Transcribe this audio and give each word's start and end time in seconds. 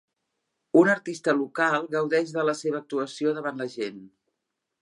Un 0.79 0.89
artista 0.93 1.35
local 1.41 1.85
gaudeix 1.97 2.33
de 2.39 2.47
la 2.51 2.57
seva 2.63 2.83
actuació 2.85 3.37
davant 3.39 3.63
la 3.63 3.73
gent. 3.79 4.05